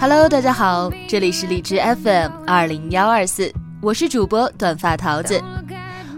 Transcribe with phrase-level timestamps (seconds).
[0.00, 5.38] Hello，大家好，这里是荔枝 FM 二零幺二四，我是主播短发桃子，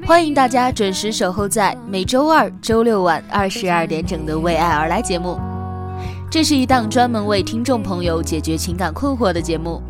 [0.06, 5.36] 欢迎大家准时守候在每周二、周六晚二十二点整的《为爱而来》节目。
[6.30, 9.82] 这是一档专门为听众朋友解决情感困惑的节目。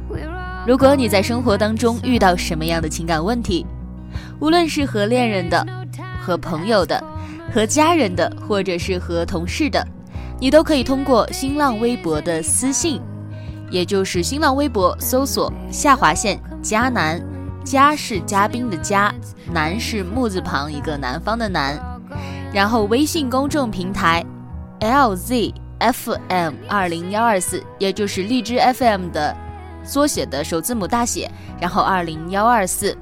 [0.66, 3.66] 如果你在生活当中遇到什么样的情感问题，
[4.40, 5.66] 无论是和恋人的、
[6.18, 6.98] 和朋友的、
[7.52, 9.86] 和家人的，或者是和同事的，
[10.40, 12.98] 你都可以通过新浪微博的私信。
[13.72, 17.20] 也就是新浪微博搜索下划线嘉南，
[17.64, 19.12] 嘉是嘉宾的嘉，
[19.50, 21.80] 南是木字旁一个南方的南，
[22.52, 24.22] 然后微信公众平台
[24.80, 29.34] LZFM 二零幺二四，也就是荔枝 FM 的
[29.82, 32.94] 缩写的首字母大写，然后二零幺二四，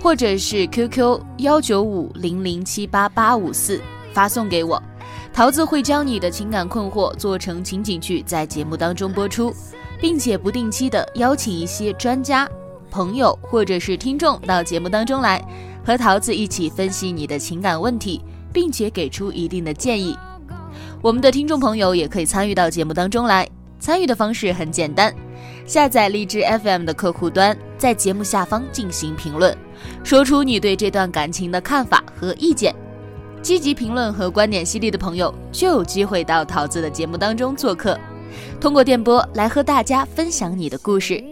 [0.00, 3.78] 或者是 QQ 幺九五零零七八八五四
[4.14, 4.82] 发送给我，
[5.34, 9.54] 桃子会将你的情感困惑做成情景剧，在节目当中播出。
[10.00, 12.48] 并且不定期的邀请一些专家、
[12.90, 15.44] 朋友或者是听众到节目当中来，
[15.84, 18.20] 和桃子一起分析你的情感问题，
[18.52, 20.16] 并且给出一定的建议。
[21.00, 23.48] 我们的听众朋友也可以参与到节目当中来，
[23.78, 25.14] 参与的方式很简单，
[25.66, 29.56] 下载荔枝 FM 的客户端，在节目下方进行评论，
[30.02, 32.74] 说出你对这段感情的看法和意见。
[33.40, 37.96] 积极评论和观点犀利的朋友就有机会到桃子的节目当中做客。
[38.60, 41.22] 通过电波来和大家分享你的故事，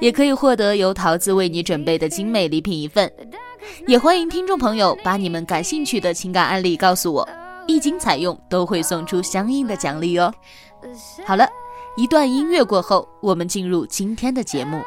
[0.00, 3.10] 也可以获得由桃子为你准备的精美礼品一份。
[3.86, 7.28] 也欢迎听众朋友把你们感兴趣的情感案例告诉我，
[7.66, 10.32] 一经采用都会送出相应的奖励哦。
[11.26, 11.48] 好了，
[11.96, 14.80] 一段音乐过后，我们进入今天的节目。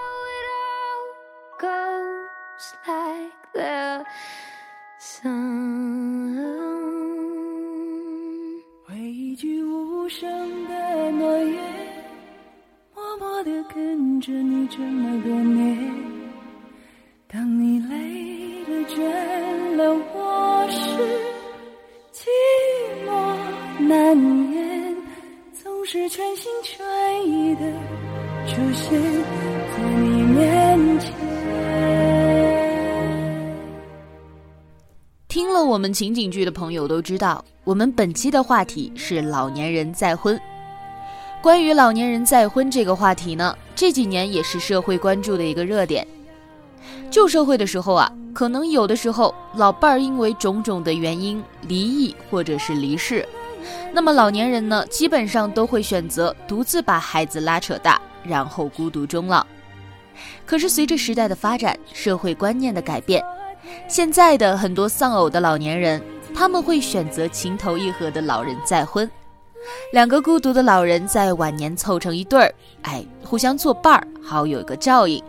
[10.07, 10.46] 无声
[13.47, 15.77] 默默地跟着你这么多年。
[17.29, 17.95] 当你累
[18.63, 18.99] 了倦
[19.77, 20.77] 了，我是
[22.11, 22.25] 寂
[23.05, 23.07] 寞
[23.87, 24.17] 难
[24.53, 24.95] 言，
[25.53, 26.85] 总是全心全
[27.25, 27.61] 意的
[28.47, 31.13] 出现在你面前。
[35.29, 37.43] 听了我们情景剧的朋友都知道。
[37.63, 40.39] 我们本期的话题是老年人再婚。
[41.47, 46.05] 关于老年人再婚这个话题呢，这几年也是社会关注的一个热点。
[47.09, 53.25] 旧社会的时候啊，可能有的时候老伴儿因为种种的原因离异或者是离世，
[53.93, 59.47] 那么老年人呢，基本上都会选择独自把孩子拉扯大，然后孤独终老。
[60.45, 63.23] 可是随着时代的发展，社会观念的改变，
[63.87, 66.03] 现在的很多丧偶的老年人。
[66.35, 69.09] 他们会选择情投意合的老人再婚，
[69.91, 75.23] 两个孤独的老人在晚年凑成一对儿，哎，互相作伴儿，好有一个照应。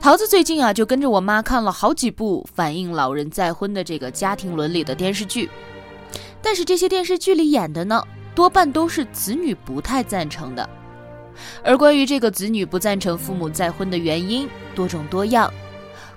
[0.00, 5.48] 桃子最近啊，就跟着我妈看了好几部反映老人再婚的这个家庭伦理的电视剧，
[6.40, 8.02] 但是这些电视剧里演的呢，
[8.34, 10.68] 多半都是子女不太赞成的。
[11.64, 15.52] 而关于这个子女不赞成父母再婚的原因，多种多样，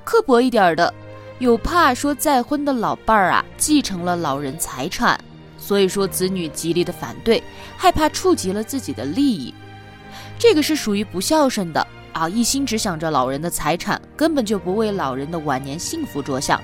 [0.04, 0.94] 刻薄一点的。
[1.40, 5.20] 有怕说再婚的老伴儿啊继承了老人财产，
[5.66, 7.42] 所以说子女极力的反对，
[7.76, 9.52] 害怕触及了自己的利益，
[10.38, 16.62] 这个是属于不孝顺的啊，一心只想着老人的财产，根本就不为老人的晚年幸福着想。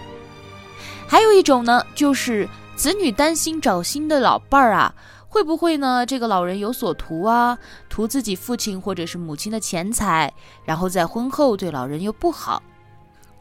[1.08, 4.94] 还有一种呢，就是子女担心找新的老伴儿啊，
[5.28, 7.58] 会不会呢这个老人有所图啊，
[7.90, 10.32] 图自己父亲或者是母亲的钱财，
[10.64, 12.62] 然后在婚后对老人又不好。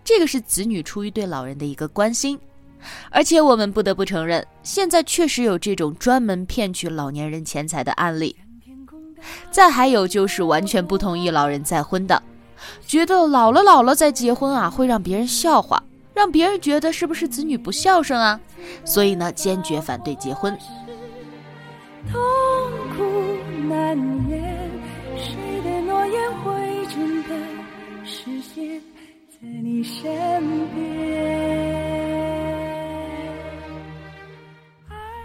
[0.03, 2.41] 这个是子女出于对老人的一个关心，
[3.11, 8.37] 而且我们不得不承认，现在确实有这种专门骗取老年人钱财的案例。
[9.51, 12.23] 再还有就是完全不同意老人再婚的，
[12.87, 15.83] 觉得老了老了再结婚啊，会让别人笑话，
[16.15, 18.41] 让别人觉得是不是子女不孝顺啊？
[18.85, 20.57] 所以呢，坚决反对结婚。
[22.11, 22.19] 痛
[22.97, 23.05] 苦
[23.69, 23.95] 难
[24.31, 24.71] 言，
[25.19, 27.35] 谁的诺言会真的
[28.07, 28.81] 实现
[29.31, 30.03] 在你身
[30.75, 31.70] 边？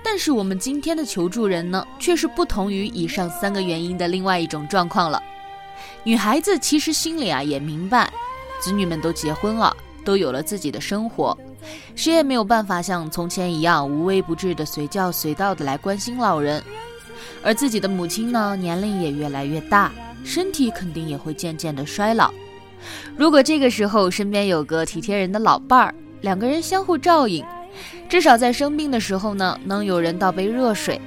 [0.07, 5.22] 但是我们今天的求助人呢，却是不同于以上三个原因的另外一种状况了。
[6.04, 8.07] 女孩子其实心里啊也明白，
[8.62, 11.36] 子女们都结婚了，都有了自己的生活，
[11.96, 16.63] 谁也没有办法像从前一样无微不至的随叫随到的来关心老人。
[17.44, 19.92] 而自己的母亲呢，年龄也越来越大，
[20.24, 22.31] 身体肯定也会渐渐的衰老。
[23.18, 27.44] 如果这个时候身边有个体贴人的老伴儿，两个人相互照应。
[28.07, 31.00] 至少在生病的时候呢，能有人倒杯热水。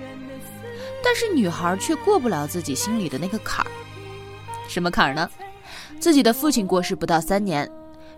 [1.03, 3.71] 但是女孩却过不了自己心里的那个坎儿。
[4.69, 5.31] 什么坎儿呢？
[6.01, 7.71] 自己的父亲过世不到三年，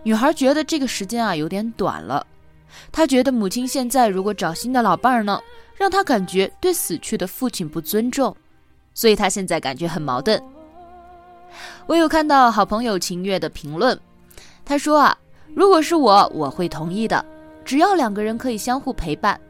[0.03, 2.27] 女孩觉得这个时间啊有点短了。
[2.91, 5.41] 她觉得母亲现在如果找新的老伴儿呢，
[5.77, 8.35] 让她感觉对死去的父亲不尊重，
[8.95, 10.43] 所以她现在感觉很矛盾。
[11.87, 13.99] 我有看到好朋友秦月的评论，
[14.65, 15.19] 他说啊，
[15.55, 17.25] 如果是我，我会同意的。
[17.65, 19.41] 只要两个人可以相互陪伴，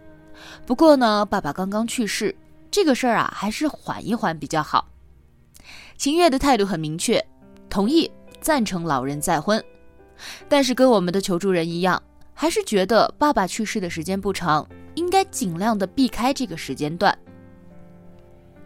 [0.66, 2.34] 不过呢，爸爸刚刚去世，
[2.70, 4.86] 这个事儿啊，还是缓一缓比较好。
[5.96, 7.24] 秦月的态度很明确，
[7.68, 8.10] 同意
[8.40, 9.62] 赞成老人再婚，
[10.48, 12.02] 但是跟我们的求助人一样，
[12.34, 17.16] 还是觉得爸爸去世的时间不长，应该尽量的避开这个时间段。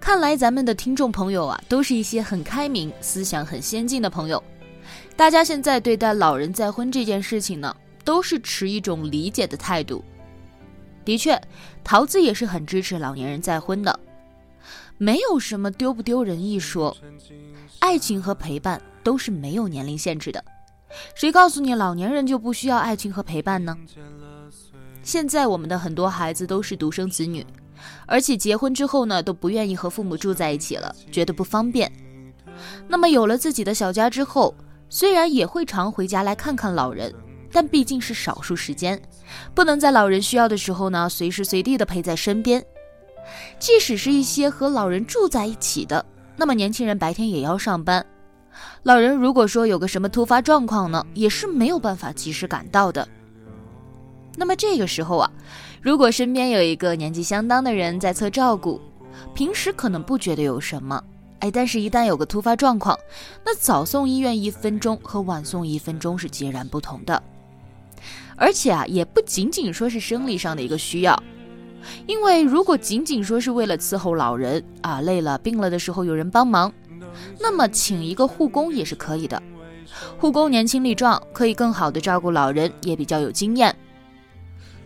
[0.00, 4.43] 看来咱们的听众朋友啊，都是一些很开明、思想很先进的朋友，
[5.17, 7.75] 大家现在对待老人再婚这件事情呢？
[8.05, 10.05] 都是持一种理解的态度。
[11.05, 11.41] 的确，
[11.83, 13.99] 桃子也是很支持老年人再婚的，
[14.97, 16.97] 没有什么丢不丢人一说。
[17.81, 20.43] 爱情和陪伴都是没有年龄限制的，
[21.15, 23.77] 谁告诉你老年人就不需要爱情和陪伴呢？
[25.03, 27.45] 现在我们的很多孩子都是独生子女，
[28.06, 31.93] 而且结婚之后呢，都不愿意和父母住在一起了，觉得不方便。
[32.89, 34.55] 那么有了自己的小家之后，
[34.89, 37.15] 虽然也会常回家来看看老人。
[37.55, 39.01] 但毕竟是少数时间，
[39.55, 42.61] 不能在老人需要的时候呢，随时随地的陪在身边。
[43.61, 46.05] 即使是一些和老人住在一起的，
[46.37, 48.05] 那么年轻人白天也要上班，
[48.83, 53.06] 老人如果说有个什么突发状况呢，也是没有办法及时赶到的。
[54.37, 55.31] 那么这个时候啊，
[55.81, 58.81] 如果身边有一个年纪相当的人在侧照顾，
[59.33, 61.01] 平时可能不觉得有什么，
[61.39, 62.99] 哎，但是一旦有个突发状况，
[63.45, 67.23] 那早送医院一分钟和晚送一分钟是截然不同的。
[68.37, 71.23] 而且啊，也不仅仅说是生理上的一个需要，
[72.07, 76.73] 因为如果仅仅说是为了伺候老人啊，累了、病了的时候有人帮忙，
[77.39, 79.41] 那么请一个护工也是可以的。
[80.19, 83.75] 护工年轻力壮，可以更好的照顾老人，也比较有经验。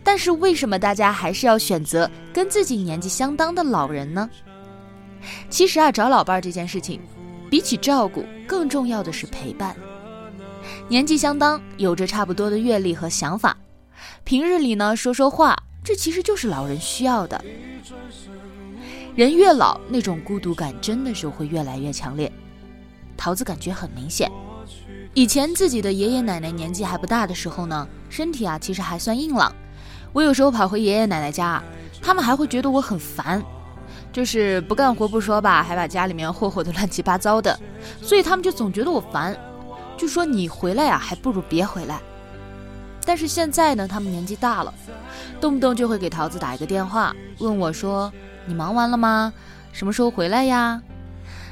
[0.03, 4.29] 但是为什么大家还是要选择跟自己年纪相当的老人呢？
[5.49, 7.01] 其实啊，找老伴这件事情，
[7.49, 9.75] 比起照顾，更重要的是陪伴。
[10.89, 13.55] 年纪相当，有着差不多的阅历和想法，
[14.23, 17.39] 平日里呢说说话，这其实就是老人需要的。
[19.15, 22.31] 人越老，那种孤独感真的是会越来越强烈。
[23.15, 24.31] 桃子感觉很明显，
[25.13, 29.53] 以前自己的爷爷奶奶年纪还不大的时候呢，身体啊其实还算硬朗。
[30.11, 31.61] 我有时候跑回爷爷奶奶家，
[32.01, 33.43] 他们还会觉得我很烦，
[34.11, 37.59] 就是不干活不说吧，还把家里面霍霍的乱七八糟的，
[38.01, 39.39] 所以他们就总觉得我烦。
[39.99, 41.99] 就说你回来呀，还不如别回来。
[43.05, 44.73] 但是现在呢，他们年纪大了，
[45.41, 48.11] 动不动就会给桃子打一个电话，问我说
[48.47, 49.33] ：“你忙完了吗？
[49.73, 50.81] 什么时候回来呀？”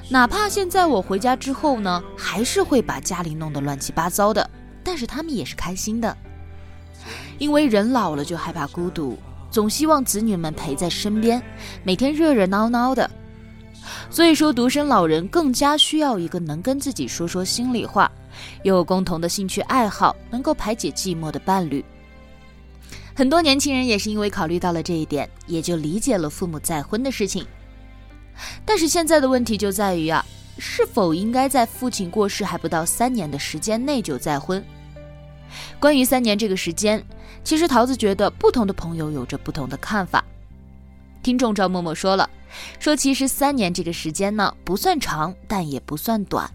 [0.10, 4.50] 哪怕现在我回家之后呢，还是会把家里弄得乱七八糟的，
[4.82, 6.16] 但是他们也是开心的，
[7.38, 9.18] 因为人老了就害怕孤独，
[9.52, 11.44] 总希望子女们陪在身边，
[11.84, 13.10] 每天热热闹闹的。
[14.10, 18.10] 所以说，独生老人更加需要一个能跟自己说说心里话。
[18.64, 21.84] 有共同的兴趣爱好，能够排解寂寞的伴侣。
[23.14, 27.46] 很多年轻人也是因为考虑到了这一点，也就理解了父母再婚的事情。
[28.64, 30.24] 但是现在的问题就在于啊，
[30.60, 34.64] 是否应该在父亲过世还不到三年的时间内就再婚？
[35.80, 37.04] 关于三年这个时间，
[37.44, 40.24] 其实桃子觉得不同的朋友有着不同的看法。
[41.24, 42.30] 听众赵默默说了，
[42.80, 46.50] 说其实三年这个时间呢，不算长，但也不算短。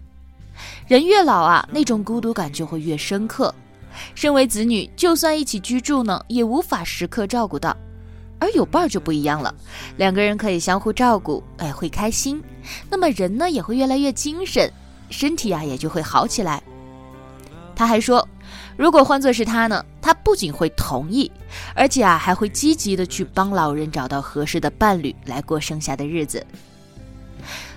[0.87, 3.53] 人越老啊，那种孤独感就会越深刻。
[4.15, 7.75] 身为子女，就算一起居住呢，也无法时刻照顾到。
[8.39, 9.53] 而有伴儿就不一样了，
[9.95, 12.43] 两个人可以相互照顾，哎，会开心。
[12.89, 14.69] 那么人呢，也会越来越精神，
[15.09, 16.61] 身体啊也就会好起来。
[17.75, 18.27] 他还说，
[18.75, 21.31] 如果换作是他呢，他不仅会同意，
[21.73, 26.45] 而且啊还会积极的去帮老人找到合适的伴侣来过剩下的日子。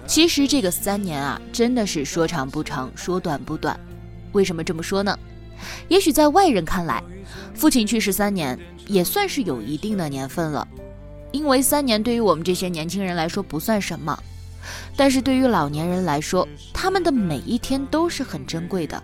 [0.07, 3.79] 其实这个三年啊，真的是说长不长，说短不短。
[4.33, 5.19] 为什么这么说呢？
[5.89, 7.03] 也许在外人看来，
[7.55, 10.67] 父亲去世三年也算是有一定的年份了，
[11.33, 14.17] 因为三年对于我们这些年轻人来说不算什么，
[14.95, 19.03] 但是对于老年人来说，他们的每一天都是很珍贵的。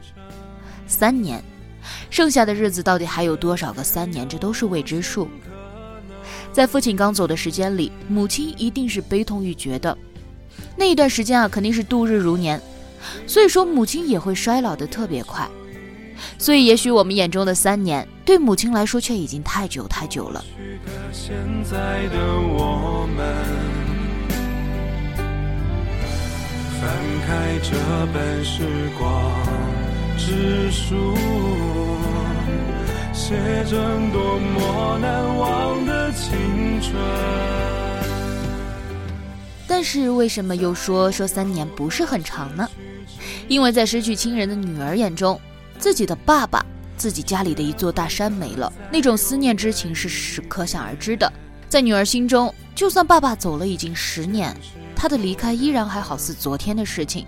[0.87, 1.43] 三年，
[2.11, 4.29] 剩下的日子到底还有多少个三年？
[4.29, 5.27] 这都是未知数。
[6.53, 9.97] 在父亲刚走的时间里，母亲一定是悲痛欲绝的。
[10.77, 12.61] 那一段时间啊，肯定是度日如年，
[13.27, 15.49] 所以说母亲也会衰老的特别快。
[16.39, 20.45] 所以，也许我们眼中的三年，对母亲来说却已经太久太久了。
[26.81, 26.91] 翻
[27.27, 27.77] 开这
[28.13, 28.63] 本时
[28.99, 29.33] 光。
[30.25, 31.17] 之书
[33.13, 33.77] 写着
[34.13, 37.82] 多么难忘的青春。
[39.75, 42.69] 但是为什么又说说三年不是很长呢？
[43.49, 45.41] 因为在失去亲人的女儿眼中，
[45.79, 46.63] 自己的爸爸，
[46.99, 51.33] 自己家里的一座大山没了，那种思念之情是是可想而知的。
[51.71, 54.55] 在女儿心中，就算爸爸走了已经十年，
[54.95, 57.27] 他的离开依然还好似昨天的事情。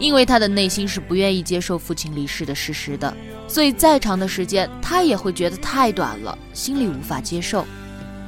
[0.00, 3.16] 因为他的内心是不愿意接受父亲离世的事实的，
[3.46, 7.64] 所以再长的时间他也会觉得太短了，心里无法接受。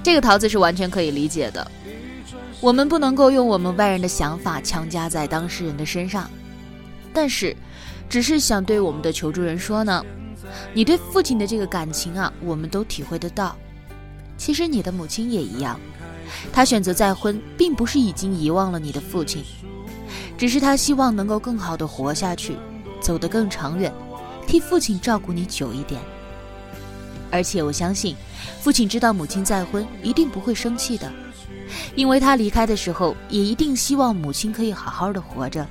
[0.01, 1.69] 这个桃子是完全可以理解的。
[2.61, 6.29] 我们不能够用我们外人的想法强加在当事人的身上，
[7.15, 7.57] 但是，
[8.09, 10.05] 只是想对我们的求助人说呢，
[10.75, 13.57] 你对父亲的这个感情啊，我们都体会得到。
[14.37, 15.79] 其实你的母亲也一样，
[16.53, 19.45] 她选择再婚，并不是已经遗忘了你的父亲。
[20.37, 22.57] 只是她希望能够更好的活下去，
[23.01, 23.93] 走得更长远，
[24.49, 26.01] 替父亲照顾你久一点。
[27.31, 28.17] 而且我相信，
[28.61, 31.13] 父亲知道母亲再婚一定不会生气的，
[31.95, 35.67] 因为他离开的时候也一定希望母亲可以好好的活着，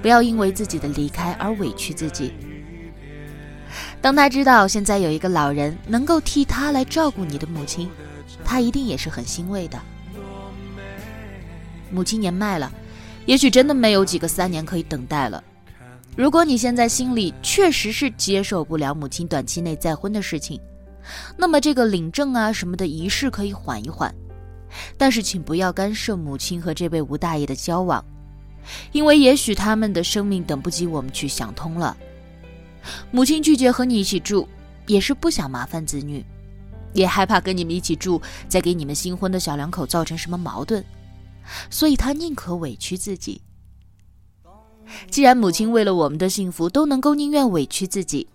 [0.00, 2.32] 不要因为自己的离开而委屈自己。
[4.00, 7.90] 当他知道现在有一个老人能够替他来照顾你的母亲，
[8.44, 9.78] 他一定也是很欣慰的。
[11.90, 12.72] 母亲年迈了。
[13.26, 15.42] 也许真的没有几个三年可以等待了。
[16.16, 20.60] 如果你现在心里确实是接受不了母亲短期内再婚的事情，
[21.36, 24.14] 那么这个领证啊什么的仪式可以缓一缓，
[24.96, 28.04] 但是请不要干涉母亲和这位吴大爷的交往，
[28.92, 31.96] 因为也许他们的生命等不及我们去想通了。
[33.10, 34.48] 母亲拒绝和你一起住，
[34.86, 36.24] 也是不想麻烦子女，
[36.92, 40.84] 也害怕跟你们一起住再给你们新婚的小两口造成什么矛盾。
[41.70, 43.40] 所以她宁可委屈自己。
[45.10, 48.28] 既然母亲为了我们的幸福都能够宁愿委屈自己，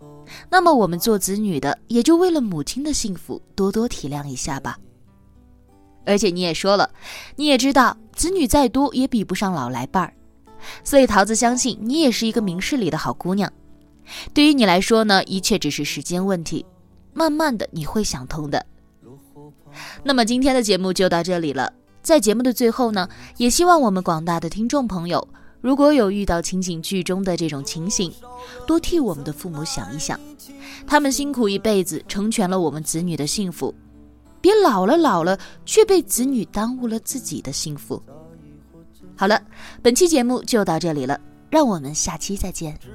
[0.50, 4.78] 那么我们做子女的也就为了母亲的幸福多多体谅一下吧。
[6.06, 6.90] 而且你也说了，
[7.36, 10.14] 你也知道子女再多也比不上老来伴儿，
[10.84, 13.52] 所以桃子相信你也是一个明事理的好姑娘。
[14.34, 16.66] 对于你来说呢，一切只是时间问题，
[17.14, 18.66] 慢慢的你会想通的。
[20.04, 21.72] 那么今天的节目就到这里了。
[22.02, 25.26] 在节目的最后呢，也希望我们广大的听众朋友，
[25.62, 28.12] 如果有遇到情景剧中的这种情形，
[28.66, 30.20] 多替我们的父母想一想，
[30.88, 33.74] 他们辛苦一辈子，成全了我们子女的幸福，
[34.42, 38.02] 别老了老了，却被子女耽误了自己的幸福。
[39.16, 39.42] 好了，
[39.82, 41.20] 本期节目就到这里了，
[41.50, 42.78] 让我们下期再见。
[42.82, 42.90] 只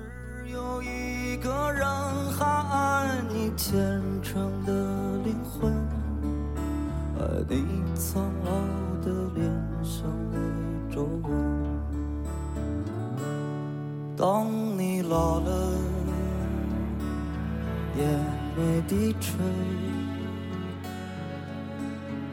[0.53, 1.87] 有一个人
[2.33, 3.73] 还爱你虔
[4.23, 4.35] 诚
[4.65, 4.73] 的
[5.25, 5.73] 灵魂，
[7.21, 8.51] 爱你苍老。
[9.07, 9.47] 的脸
[9.85, 10.39] 上的
[10.93, 11.31] 皱纹。
[14.17, 15.71] 当你老了，
[17.97, 18.05] 眼
[18.57, 19.37] 眉低垂，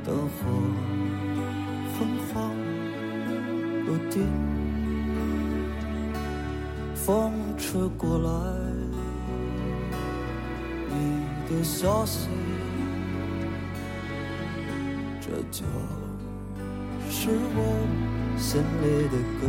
[0.05, 0.33] 灯火
[1.93, 2.51] 昏黄
[3.85, 4.27] 如电，
[6.93, 8.29] 风吹过来，
[10.89, 10.93] 你
[11.49, 12.27] 的消息，
[15.21, 15.63] 这就。
[17.09, 17.57] 是我
[18.37, 19.41] 心里的歌。